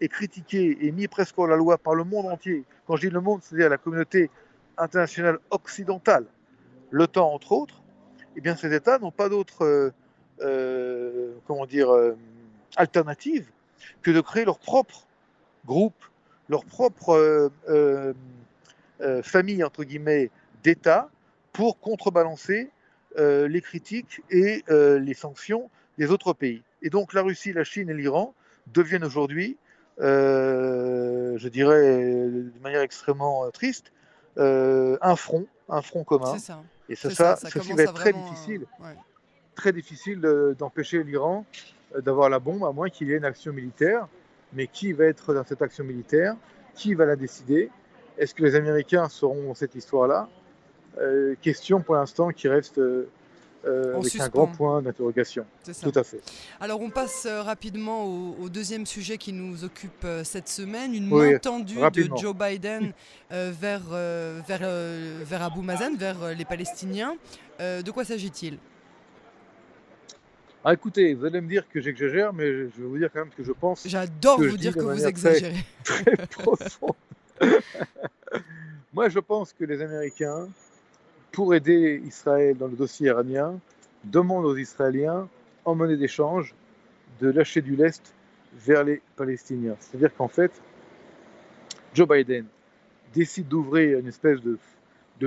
et 0.00 0.08
critiqués 0.08 0.78
et 0.80 0.90
mis 0.90 1.06
presque 1.06 1.38
hors 1.38 1.46
la 1.46 1.56
loi 1.56 1.78
par 1.78 1.94
le 1.94 2.04
monde 2.04 2.26
entier, 2.26 2.64
quand 2.86 2.96
je 2.96 3.08
dis 3.08 3.12
le 3.12 3.20
monde, 3.20 3.40
c'est-à-dire 3.42 3.68
la 3.68 3.78
communauté 3.78 4.30
internationale 4.76 5.38
occidentale, 5.50 6.26
l'OTAN 6.90 7.32
entre 7.32 7.52
autres, 7.52 7.82
eh 8.36 8.40
bien 8.40 8.56
ces 8.56 8.74
États 8.74 8.98
n'ont 8.98 9.12
pas 9.12 9.28
d'autre 9.28 9.92
euh, 10.40 11.34
comment 11.46 11.66
dire 11.66 11.94
euh, 11.94 12.16
alternative 12.76 13.46
que 14.02 14.10
de 14.10 14.20
créer 14.20 14.44
leur 14.44 14.58
propre 14.58 15.06
groupe, 15.64 16.04
leur 16.48 16.64
propre 16.64 17.50
euh, 17.68 18.12
famille 19.22 19.62
entre 19.62 19.84
guillemets 19.84 20.30
d'État 20.62 21.08
pour 21.52 21.78
contrebalancer 21.78 22.70
les 23.16 23.60
critiques 23.60 24.22
et 24.30 24.64
les 24.68 25.14
sanctions 25.14 25.70
des 25.98 26.10
autres 26.10 26.32
pays. 26.32 26.62
Et 26.82 26.90
donc 26.90 27.12
la 27.12 27.22
Russie, 27.22 27.52
la 27.52 27.64
Chine 27.64 27.90
et 27.90 27.94
l'Iran 27.94 28.34
deviennent 28.72 29.04
aujourd'hui, 29.04 29.56
je 29.98 31.48
dirais 31.48 31.82
de 31.82 32.60
manière 32.62 32.80
extrêmement 32.80 33.48
triste, 33.50 33.92
un 34.36 35.16
front, 35.16 35.46
un 35.68 35.82
front 35.82 36.02
commun. 36.02 36.38
Ça. 36.38 36.62
Et 36.88 36.96
ça, 36.96 37.10
ça, 37.10 37.36
ça, 37.36 37.48
va 37.48 37.82
être 37.82 37.94
très 37.94 38.12
difficile, 38.12 38.66
très 39.54 39.72
difficile 39.72 40.20
d'empêcher 40.58 41.02
l'Iran 41.02 41.44
d'avoir 41.96 42.28
la 42.28 42.40
bombe, 42.40 42.64
à 42.64 42.72
moins 42.72 42.88
qu'il 42.88 43.08
y 43.08 43.12
ait 43.12 43.16
une 43.16 43.24
action 43.24 43.52
militaire. 43.52 44.08
Mais 44.52 44.66
qui 44.66 44.92
va 44.92 45.04
être 45.04 45.34
dans 45.34 45.44
cette 45.44 45.62
action 45.62 45.84
militaire? 45.84 46.36
Qui 46.74 46.94
va 46.94 47.06
la 47.06 47.16
décider? 47.16 47.70
Est-ce 48.18 48.34
que 48.34 48.42
les 48.42 48.54
Américains 48.54 49.08
sauront 49.08 49.54
cette 49.54 49.74
histoire-là? 49.74 50.28
Euh, 50.98 51.34
Question 51.40 51.80
pour 51.80 51.94
l'instant 51.94 52.30
qui 52.30 52.48
reste 52.48 52.78
euh, 52.78 53.08
euh, 53.66 53.96
avec 53.96 54.20
un 54.20 54.28
grand 54.28 54.46
point 54.46 54.82
d'interrogation. 54.82 55.46
Tout 55.82 55.92
à 55.94 56.04
fait. 56.04 56.20
Alors 56.60 56.80
on 56.80 56.90
passe 56.90 57.26
euh, 57.26 57.42
rapidement 57.42 58.04
au, 58.04 58.48
deuxième 58.48 58.84
sujet 58.84 59.16
qui 59.16 59.32
nous 59.32 59.64
occupe 59.64 60.04
euh, 60.04 60.22
cette 60.22 60.48
semaine, 60.48 60.94
une 60.94 61.08
main 61.08 61.38
tendue 61.38 61.78
de 61.92 62.08
Joe 62.16 62.34
Biden 62.34 62.92
vers, 63.30 63.80
vers, 64.46 64.68
vers 65.24 65.42
Abu 65.42 65.60
Mazen, 65.60 65.96
vers 65.96 66.34
les 66.36 66.44
Palestiniens. 66.44 67.16
de 67.58 67.90
quoi 67.90 68.04
s'agit-il? 68.04 68.58
Ah, 70.64 70.72
écoutez, 70.72 71.14
vous 71.14 71.24
allez 71.26 71.40
me 71.40 71.48
dire 71.48 71.68
que 71.68 71.80
j'exagère, 71.80 72.32
mais 72.32 72.46
je 72.50 72.82
vais 72.82 72.86
vous 72.86 72.98
dire 72.98 73.10
quand 73.12 73.20
même 73.20 73.30
ce 73.30 73.36
que 73.36 73.44
je 73.44 73.52
pense. 73.52 73.86
J'adore 73.86 74.40
vous 74.40 74.56
dire 74.56 74.74
que 74.74 74.80
vous 74.80 75.06
exagérez. 75.06 75.64
Très, 75.84 76.04
Moi, 78.94 79.08
je 79.08 79.18
pense 79.18 79.52
que 79.52 79.64
les 79.64 79.82
Américains 79.82 80.48
pour 81.34 81.52
aider 81.52 82.00
Israël 82.06 82.56
dans 82.56 82.68
le 82.68 82.76
dossier 82.76 83.08
iranien, 83.08 83.58
demande 84.04 84.44
aux 84.44 84.56
Israéliens, 84.56 85.28
en 85.64 85.74
monnaie 85.74 85.96
d'échange, 85.96 86.54
de 87.20 87.28
lâcher 87.28 87.60
du 87.60 87.74
lest 87.74 88.14
vers 88.56 88.84
les 88.84 89.02
Palestiniens. 89.16 89.76
C'est-à-dire 89.80 90.14
qu'en 90.14 90.28
fait, 90.28 90.52
Joe 91.92 92.06
Biden 92.08 92.46
décide 93.12 93.48
d'ouvrir 93.48 93.98
une 93.98 94.06
espèce 94.06 94.40
de, 94.40 94.58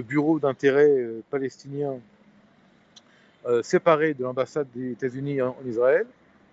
bureau 0.02 0.40
d'intérêt 0.40 0.90
euh, 0.90 1.24
palestinien 1.30 1.96
euh, 3.48 3.64
séparé 3.64 4.14
de 4.14 4.24
l'ambassade 4.24 4.68
des 4.76 4.92
États-Unis 4.92 5.42
en, 5.42 5.56
Israël, 5.66 6.06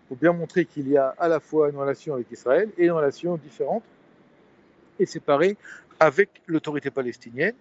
pour 0.07 0.17
bien 0.17 0.33
montrer 0.33 0.65
qu'il 0.65 0.89
y 0.89 0.97
a 0.97 1.09
à 1.19 1.27
la 1.29 1.41
fois 1.41 1.69
une 1.69 1.77
relation 1.77 2.15
avec 2.15 2.31
Israël 2.31 2.71
et 2.79 2.85
une 2.85 2.93
relation 2.93 3.37
différente 3.37 3.83
et 5.01 5.07
séparée 5.07 5.57
avec 5.99 6.29
l'autorité 6.47 6.91
palestinienne. 6.91 7.55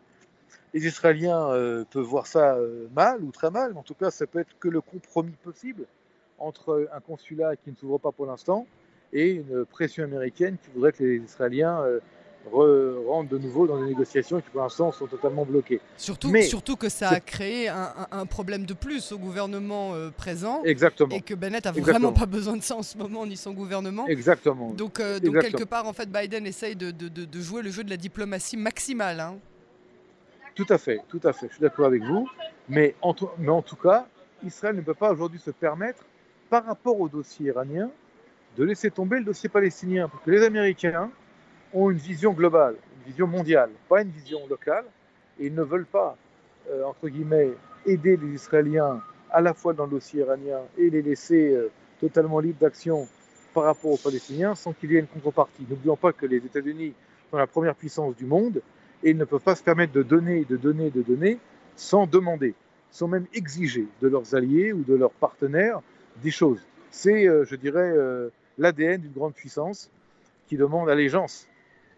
Les 0.74 0.86
Israéliens 0.86 1.50
euh, 1.50 1.84
peuvent 1.90 2.04
voir 2.04 2.28
ça 2.28 2.56
euh, 2.56 2.88
mal 2.96 3.24
ou 3.24 3.32
très 3.32 3.50
mal, 3.50 3.72
mais 3.74 3.80
en 3.80 3.84
tout 3.84 3.96
cas, 3.96 4.12
ça 4.12 4.28
peut 4.28 4.40
être 4.40 4.56
que 4.60 4.68
le 4.68 4.82
compromis 4.82 5.36
possible 5.44 5.86
entre 6.38 6.88
un 6.94 7.00
consulat 7.00 7.56
qui 7.56 7.72
ne 7.72 7.76
s'ouvre 7.76 7.98
pas 7.98 8.12
pour 8.12 8.28
l'instant 8.28 8.68
et 9.14 9.32
une 9.32 9.66
pression 9.66 10.04
américaine 10.04 10.58
qui 10.64 10.70
voudrait 10.76 10.92
que 10.92 11.04
les 11.04 11.18
Israéliens 11.18 11.84
euh, 12.54 13.00
rentrent 13.08 13.30
de 13.30 13.38
nouveau 13.38 13.68
dans 13.68 13.80
des 13.80 13.88
négociations 13.88 14.42
qui 14.42 14.50
pour 14.50 14.62
l'instant 14.62 14.92
sont 14.92 15.08
totalement 15.08 15.46
bloquées. 15.46 15.80
Surtout, 15.98 16.36
surtout 16.42 16.76
que 16.76 16.90
ça 16.90 17.10
a 17.10 17.20
créé 17.20 17.70
un, 17.70 18.26
problème 18.26 18.66
de 18.66 18.74
plus 18.74 19.12
au 19.12 19.18
gouvernement 19.18 19.94
présent. 20.18 20.62
Exactement. 20.64 21.16
Et 21.16 21.22
que 21.22 21.34
Bennett 21.34 21.66
a 21.66 21.72
vraiment 21.72 22.12
pas 22.12 22.26
besoin 22.26 22.58
de 22.58 22.64
ça 22.64 22.76
en 22.76 22.84
ce 22.84 22.98
moment, 22.98 23.26
ni 23.26 23.38
son 23.38 23.54
gouvernement. 23.54 24.08
Exactement. 24.08 24.72
Donc, 24.72 25.02
donc 25.22 25.40
quelque 25.40 25.64
part, 25.64 25.88
en 25.88 25.94
fait, 25.94 26.10
Biden 26.10 26.46
essaye 26.46 26.76
de, 26.76 26.92
de, 26.92 27.08
de, 27.08 27.42
jouer 27.42 27.62
le 27.62 27.72
jeu 27.72 27.84
de 27.84 27.90
la 27.90 27.98
diplomatie 27.98 28.58
maximale. 28.58 29.20
Hein. 29.20 29.38
Tout 30.56 30.66
à 30.70 30.78
fait, 30.78 31.02
tout 31.10 31.22
à 31.24 31.34
fait, 31.34 31.48
je 31.48 31.54
suis 31.54 31.62
d'accord 31.62 31.86
avec 31.86 32.04
vous. 32.04 32.30
Mais 32.70 32.96
en, 33.02 33.14
mais 33.40 33.50
en 33.50 33.62
tout 33.62 33.76
cas, 33.76 34.08
Israël 34.46 34.76
ne 34.76 34.82
peut 34.82 34.94
pas 34.94 35.12
aujourd'hui 35.12 35.40
se 35.40 35.52
permettre, 35.52 36.04
par 36.50 36.66
rapport 36.66 37.00
au 37.00 37.10
dossier 37.10 37.48
iranien, 37.48 37.90
de 38.58 38.64
laisser 38.64 38.92
tomber 38.92 39.18
le 39.18 39.26
dossier 39.26 39.50
palestinien. 39.50 40.08
Parce 40.08 40.24
que 40.24 40.32
les 40.32 40.44
Américains 40.44 41.10
ont 41.74 41.90
une 41.90 41.98
vision 41.98 42.34
globale, 42.34 42.76
une 42.98 43.12
vision 43.12 43.28
mondiale, 43.28 43.70
pas 43.90 44.02
une 44.02 44.10
vision 44.10 44.40
locale. 44.48 44.86
Et 45.40 45.48
ils 45.48 45.56
ne 45.56 45.64
veulent 45.64 45.86
pas, 45.86 46.16
euh, 46.70 46.84
entre 46.84 47.10
guillemets, 47.10 47.52
aider 47.86 48.18
les 48.18 48.36
Israéliens 48.36 49.02
à 49.32 49.42
la 49.42 49.54
fois 49.54 49.74
dans 49.74 49.86
le 49.86 49.92
dossier 49.92 50.22
iranien 50.22 50.60
et 50.78 50.90
les 50.90 51.02
laisser 51.02 51.54
euh, 51.54 51.72
totalement 52.00 52.40
libres 52.40 52.60
d'action 52.60 53.08
par 53.54 53.64
rapport 53.64 53.92
aux 53.92 53.98
Palestiniens 53.98 54.56
sans 54.56 54.74
qu'il 54.74 54.92
y 54.92 54.96
ait 54.96 55.00
une 55.00 55.08
contrepartie. 55.08 55.66
N'oublions 55.68 55.98
pas 55.98 56.14
que 56.14 56.26
les 56.26 56.38
États-Unis 56.38 56.94
sont 57.32 57.38
la 57.38 57.48
première 57.48 57.76
puissance 57.76 58.16
du 58.16 58.26
monde 58.26 58.62
et 59.04 59.10
ils 59.10 59.18
ne 59.18 59.26
peuvent 59.26 59.42
pas 59.42 59.56
se 59.56 59.64
permettre 59.64 59.94
de 59.94 60.04
donner, 60.04 60.46
de 60.46 60.56
donner, 60.56 60.92
de 60.92 61.02
donner 61.02 61.40
sans 61.76 62.06
demander, 62.06 62.54
sans 62.92 63.08
même 63.08 63.26
exiger 63.34 63.88
de 64.02 64.08
leurs 64.08 64.36
alliés 64.36 64.72
ou 64.72 64.84
de 64.84 64.94
leurs 64.94 65.12
partenaires 65.12 65.82
des 66.22 66.32
choses. 66.32 66.62
C'est, 66.92 67.28
euh, 67.28 67.44
je 67.46 67.56
dirais, 67.56 67.92
l'ADN 68.60 69.02
d'une 69.02 69.12
grande 69.12 69.34
puissance 69.34 69.90
qui 70.48 70.58
demande 70.58 70.90
allégeance 70.90 71.48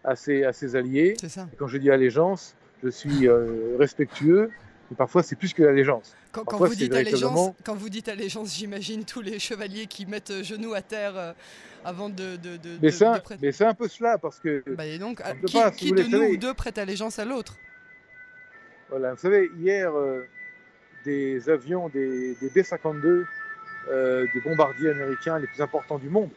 à 0.06 0.16
ses, 0.16 0.44
à 0.44 0.54
ses 0.54 0.76
alliés. 0.76 1.16
Ça. 1.28 1.48
quand 1.58 1.68
je 1.68 1.78
dis 1.78 1.92
allégeance, 1.92 2.56
je 2.84 2.90
suis 2.90 3.28
euh, 3.28 3.76
respectueux, 3.80 4.52
mais 4.90 4.98
parfois 4.98 5.24
c'est 5.24 5.36
plus 5.36 5.54
que 5.54 5.64
l'allégeance. 5.64 6.16
Quand, 6.32 6.44
quand, 6.44 6.58
vous 6.58 6.76
dites 6.76 6.94
allégeance, 6.94 7.52
quand 7.64 7.76
vous 7.76 7.90
dites 7.90 8.10
allégeance, 8.10 8.56
j'imagine 8.56 9.06
tous 9.06 9.22
les 9.22 9.40
chevaliers 9.40 9.88
qui 9.88 10.06
mettent 10.06 10.44
genoux 10.44 10.74
à 10.74 10.82
terre 10.82 11.34
avant 11.86 12.10
de. 12.10 12.36
de, 12.36 12.58
de 12.58 12.78
mais 12.82 12.92
c'est 12.92 13.66
un, 13.66 13.74
peu 13.74 13.88
cela, 13.88 14.18
parce 14.18 14.40
que. 14.40 14.64
Bah, 14.76 14.84
donc, 14.98 15.22
qui, 15.78 15.92
de 15.92 16.04
nous 16.04 16.34
ou 16.34 16.38
deux 16.38 16.54
prête 16.54 16.78
allégeance 16.78 17.20
à 17.20 17.26
l'autre? 17.26 17.56
Voilà, 18.90 19.14
vous 19.14 19.20
savez, 19.20 19.50
hier, 19.58 19.96
euh, 19.96 20.24
des 21.06 21.50
avions, 21.50 21.90
des, 21.90 22.36
des 22.36 22.50
B-52, 22.50 23.26
euh, 23.90 24.26
des 24.34 24.42
bombardiers 24.42 24.90
américains 24.90 25.40
les 25.40 25.48
plus 25.48 25.62
importants 25.62 25.98
du 25.98 26.10
monde, 26.10 26.30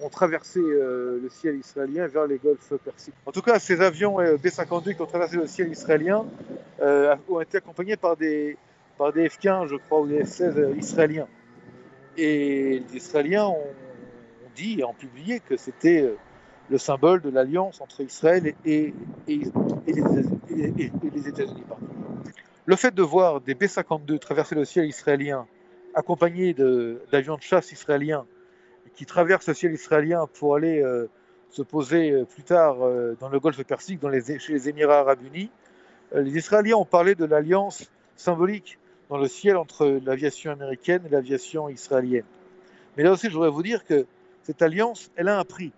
ont 0.00 0.08
traversé 0.08 0.60
euh, 0.60 1.20
le 1.22 1.28
ciel 1.28 1.56
israélien 1.56 2.06
vers 2.06 2.26
les 2.26 2.38
golfs 2.38 2.72
Persiques. 2.84 3.14
En 3.26 3.32
tout 3.32 3.42
cas, 3.42 3.58
ces 3.58 3.80
avions 3.80 4.16
B-52 4.16 4.94
qui 4.94 5.02
ont 5.02 5.06
traversé 5.06 5.36
le 5.36 5.46
ciel 5.46 5.70
israélien 5.70 6.24
ont 7.28 7.40
été 7.40 7.58
accompagnés 7.58 7.96
par 7.96 8.16
des, 8.16 8.56
par 8.96 9.12
des 9.12 9.28
F-15, 9.28 9.68
je 9.68 9.76
crois, 9.76 10.00
ou 10.00 10.06
des 10.06 10.24
F-16 10.24 10.76
israéliens. 10.76 11.28
Et 12.16 12.82
les 12.90 12.96
Israéliens 12.96 13.46
ont 13.46 13.66
dit 14.56 14.80
et 14.80 14.84
ont 14.84 14.92
publié 14.92 15.38
que 15.40 15.56
c'était 15.56 16.02
euh, 16.02 16.16
le 16.68 16.76
symbole 16.76 17.22
de 17.22 17.30
l'alliance 17.30 17.80
entre 17.80 18.02
Israël 18.02 18.54
et, 18.64 18.92
et, 19.28 19.40
les 19.86 21.28
États-Unis. 21.28 21.62
Le 22.66 22.76
fait 22.76 22.92
de 22.92 23.02
voir 23.02 23.40
des 23.40 23.54
B-52 23.54 24.18
traverser 24.18 24.56
le 24.56 24.64
ciel 24.64 24.86
israélien 24.86 25.46
accompagnés 25.94 26.54
d'avions 26.54 27.36
de, 27.36 27.42
chasse 27.42 27.72
israéliens 27.72 28.26
qui 28.98 29.06
traversent 29.06 29.46
le 29.46 29.54
ciel 29.54 29.72
israélien 29.72 30.26
pour 30.26 30.56
aller 30.56 30.82
euh, 30.82 31.08
se 31.50 31.62
poser 31.62 32.10
euh, 32.10 32.24
plus 32.24 32.42
tard 32.42 32.78
dans 33.20 33.28
le 33.28 33.38
golfe 33.38 33.62
Persique, 33.62 34.00
dans 34.00 34.08
les, 34.08 34.40
chez 34.40 34.52
les 34.52 34.68
Émirats 34.68 34.98
arabes 34.98 35.22
unis, 35.22 35.50
les 36.12 36.36
Israéliens 36.36 36.74
ont 36.74 36.84
parlé 36.84 37.14
de 37.14 37.24
l'alliance 37.24 37.88
symbolique 38.16 38.76
dans 39.08 39.18
le 39.18 39.28
ciel 39.28 39.56
entre 39.56 40.00
l'aviation 40.04 40.50
américaine 40.50 41.02
et 41.06 41.10
l'aviation 41.10 41.68
israélienne. 41.68 42.24
Mais 42.96 43.04
là 43.04 43.12
aussi, 43.12 43.28
je 43.28 43.34
voudrais 43.34 43.50
vous 43.50 43.62
dire 43.62 43.84
que 43.84 44.04
cette 44.42 44.62
alliance, 44.62 45.12
elle 45.14 45.28
a 45.28 45.38
un 45.38 45.44
prix. 45.44 45.70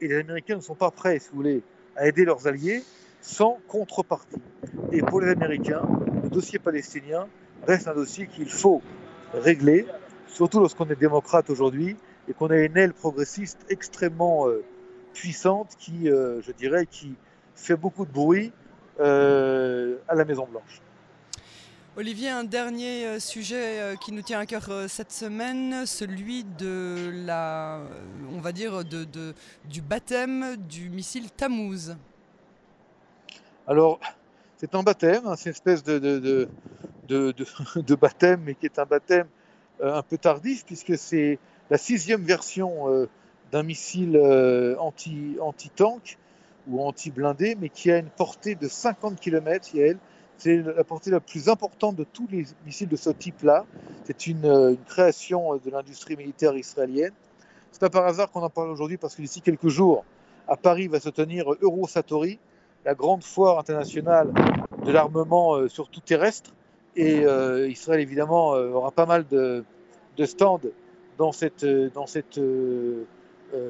Et 0.00 0.08
les 0.08 0.16
Américains 0.16 0.56
ne 0.56 0.60
sont 0.60 0.74
pas 0.74 0.90
prêts, 0.90 1.20
si 1.20 1.28
vous 1.30 1.36
voulez, 1.36 1.62
à 1.94 2.08
aider 2.08 2.24
leurs 2.24 2.48
alliés 2.48 2.82
sans 3.20 3.60
contrepartie. 3.68 4.42
Et 4.90 5.02
pour 5.02 5.20
les 5.20 5.30
Américains, 5.30 5.82
le 6.24 6.30
dossier 6.30 6.58
palestinien 6.58 7.28
reste 7.64 7.86
un 7.86 7.94
dossier 7.94 8.26
qu'il 8.26 8.50
faut 8.50 8.82
régler, 9.32 9.86
surtout 10.26 10.58
lorsqu'on 10.58 10.86
est 10.86 10.98
démocrate 10.98 11.48
aujourd'hui 11.48 11.96
et 12.28 12.34
qu'on 12.34 12.48
a 12.48 12.56
une 12.56 12.76
aile 12.76 12.92
progressiste 12.92 13.64
extrêmement 13.68 14.48
euh, 14.48 14.64
puissante 15.14 15.76
qui, 15.78 16.10
euh, 16.10 16.40
je 16.42 16.52
dirais, 16.52 16.86
qui 16.86 17.14
fait 17.54 17.76
beaucoup 17.76 18.04
de 18.04 18.12
bruit 18.12 18.52
euh, 19.00 19.96
à 20.08 20.14
la 20.14 20.24
Maison 20.24 20.46
Blanche. 20.46 20.80
Olivier, 21.96 22.28
un 22.28 22.44
dernier 22.44 23.18
sujet 23.20 23.96
qui 24.02 24.12
nous 24.12 24.20
tient 24.20 24.38
à 24.38 24.44
cœur 24.44 24.68
cette 24.86 25.12
semaine, 25.12 25.86
celui 25.86 26.44
de 26.44 27.10
la, 27.24 27.80
on 28.34 28.40
va 28.40 28.52
dire, 28.52 28.84
de, 28.84 29.06
du 29.64 29.80
baptême 29.80 30.56
du 30.56 30.90
missile 30.90 31.30
Tammuz. 31.30 31.96
Alors, 33.66 33.98
c'est 34.58 34.74
un 34.74 34.82
baptême, 34.82 35.26
hein, 35.26 35.36
c'est 35.38 35.48
une 35.48 35.52
espèce 35.52 35.82
de, 35.82 35.98
de, 35.98 36.48
de, 37.08 37.94
baptême, 37.94 38.42
mais 38.44 38.54
qui 38.54 38.66
est 38.66 38.78
un 38.78 38.84
baptême 38.84 39.28
un 39.82 40.02
peu 40.02 40.18
tardif, 40.18 40.66
puisque 40.66 40.98
c'est 40.98 41.38
la 41.70 41.78
sixième 41.78 42.22
version 42.22 43.08
d'un 43.52 43.62
missile 43.62 44.16
anti, 44.78 45.36
anti-tank 45.40 46.18
ou 46.68 46.82
anti-blindé, 46.82 47.56
mais 47.60 47.68
qui 47.68 47.90
a 47.90 47.98
une 47.98 48.08
portée 48.08 48.54
de 48.54 48.68
50 48.68 49.18
km, 49.18 49.70
elle 49.76 49.98
c'est 50.38 50.58
la 50.58 50.84
portée 50.84 51.10
la 51.10 51.20
plus 51.20 51.48
importante 51.48 51.96
de 51.96 52.04
tous 52.04 52.28
les 52.30 52.44
missiles 52.66 52.88
de 52.88 52.96
ce 52.96 53.10
type-là. 53.10 53.64
C'est 54.04 54.26
une, 54.26 54.44
euh, 54.44 54.74
création 54.86 55.54
euh, 55.54 55.60
de 55.64 55.70
l'industrie 55.70 56.16
militaire 56.16 56.54
israélienne. 56.56 57.12
C'est 57.72 57.80
pas 57.80 57.90
par 57.90 58.06
hasard 58.06 58.30
qu'on 58.30 58.42
en 58.42 58.50
parle 58.50 58.70
aujourd'hui 58.70 58.96
parce 58.96 59.14
que 59.14 59.22
d'ici 59.22 59.40
quelques 59.40 59.68
jours, 59.68 60.04
à 60.48 60.56
Paris 60.56 60.88
va 60.88 61.00
se 61.00 61.08
tenir 61.08 61.46
Eurosatori, 61.60 62.38
la 62.84 62.94
grande 62.94 63.24
foire 63.24 63.58
internationale 63.58 64.32
de 64.84 64.92
l'armement 64.92 65.56
euh, 65.56 65.68
surtout 65.68 66.00
terrestre. 66.00 66.52
Et 66.98 67.26
Israël 67.68 68.00
évidemment 68.00 68.52
aura 68.52 68.90
pas 68.90 69.04
mal 69.04 69.26
de, 69.28 69.62
stands 70.24 70.62
dans 71.18 71.32
cette, 71.32 71.64
dans 71.64 72.06
cette 72.06 72.40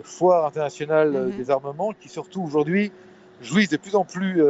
foire 0.02 0.46
internationale 0.46 1.12
mm-hmm. 1.12 1.36
des 1.36 1.50
armements 1.50 1.92
qui 1.92 2.08
surtout 2.08 2.42
aujourd'hui 2.42 2.92
jouissent 3.40 3.68
de 3.68 3.76
plus 3.76 3.94
en 3.94 4.04
plus 4.04 4.42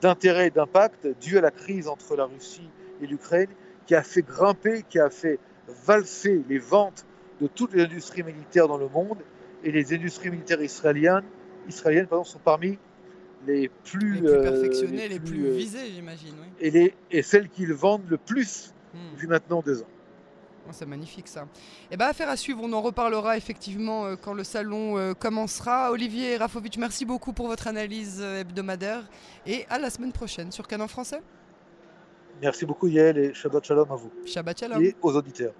d'intérêt 0.00 0.48
et 0.48 0.50
d'impact 0.50 1.06
dû 1.20 1.38
à 1.38 1.40
la 1.40 1.50
crise 1.50 1.88
entre 1.88 2.16
la 2.16 2.26
Russie 2.26 2.68
et 3.02 3.06
l'Ukraine 3.06 3.48
qui 3.86 3.94
a 3.94 4.02
fait 4.02 4.22
grimper, 4.22 4.84
qui 4.88 4.98
a 4.98 5.10
fait 5.10 5.38
valser 5.86 6.44
les 6.48 6.58
ventes 6.58 7.06
de 7.40 7.46
toutes 7.46 7.72
les 7.72 7.84
industries 7.84 8.22
militaires 8.22 8.68
dans 8.68 8.76
le 8.76 8.88
monde. 8.88 9.18
Et 9.64 9.72
les 9.72 9.92
industries 9.94 10.30
militaires 10.30 10.62
israéliennes, 10.62 11.24
israéliennes 11.68 12.06
pardon, 12.06 12.24
sont 12.24 12.38
parmi 12.38 12.78
les 13.46 13.70
plus, 13.84 14.14
les 14.14 14.20
plus 14.20 14.28
euh, 14.28 14.42
perfectionnées, 14.42 15.08
les, 15.08 15.18
plus, 15.18 15.46
euh, 15.46 15.52
visées, 15.52 15.86
j'imagine. 15.94 16.34
Et, 16.60 16.70
les, 16.70 16.94
et 17.10 17.22
celles 17.22 17.48
qu'ils 17.48 17.72
vendent 17.72 18.08
le 18.08 18.18
plus 18.18 18.74
hmm. 18.94 18.98
depuis 19.14 19.26
maintenant 19.26 19.62
deux 19.64 19.82
ans. 19.82 19.88
Oh, 20.68 20.72
c'est 20.72 20.86
magnifique 20.86 21.28
ça. 21.28 21.42
Et 21.42 21.44
eh 21.92 21.96
ben, 21.96 22.06
affaire 22.06 22.28
à 22.28 22.36
suivre, 22.36 22.60
on 22.62 22.72
en 22.74 22.82
reparlera 22.82 23.38
effectivement 23.38 24.04
euh, 24.04 24.16
quand 24.16 24.34
le 24.34 24.44
salon 24.44 24.98
euh, 24.98 25.14
commencera. 25.14 25.90
Olivier 25.90 26.36
Rafovic, 26.36 26.76
merci 26.76 27.06
beaucoup 27.06 27.32
pour 27.32 27.46
votre 27.46 27.68
analyse 27.68 28.18
euh, 28.20 28.40
hebdomadaire 28.40 29.08
et 29.46 29.64
à 29.70 29.78
la 29.78 29.88
semaine 29.88 30.12
prochaine 30.12 30.52
sur 30.52 30.68
Canon 30.68 30.86
Français. 30.86 31.22
Merci 32.42 32.66
beaucoup 32.66 32.86
Yael 32.86 33.16
et 33.16 33.34
Shabbat 33.34 33.64
Shalom 33.64 33.90
à 33.90 33.96
vous. 33.96 34.10
Shabbat 34.26 34.60
Shalom. 34.60 34.84
Et 34.84 34.94
aux 35.00 35.16
auditeurs. 35.16 35.54